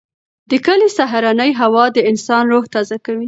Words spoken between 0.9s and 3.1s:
سهارنۍ هوا د انسان روح تازه